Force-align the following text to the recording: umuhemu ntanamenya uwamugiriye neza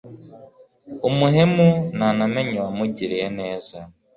umuhemu 1.09 1.67
ntanamenya 1.97 2.55
uwamugiriye 2.59 3.27
neza 3.39 3.77